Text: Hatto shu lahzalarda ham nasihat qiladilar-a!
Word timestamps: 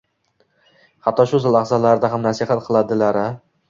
Hatto 1.09 1.27
shu 1.33 1.43
lahzalarda 1.59 2.13
ham 2.17 2.29
nasihat 2.29 2.69
qiladilar-a! 2.69 3.27